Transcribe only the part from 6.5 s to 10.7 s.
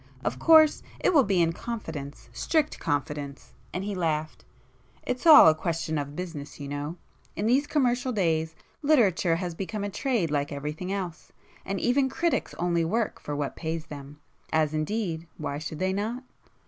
you know,—in these commercial days, literature has become a trade like